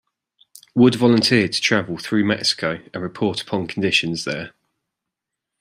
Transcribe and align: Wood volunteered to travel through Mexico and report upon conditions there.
Wood 0.73 0.95
volunteered 0.95 1.53
to 1.53 1.61
travel 1.61 1.95
through 1.99 2.25
Mexico 2.25 2.79
and 2.91 3.03
report 3.03 3.39
upon 3.39 3.67
conditions 3.67 4.25
there. 4.25 4.53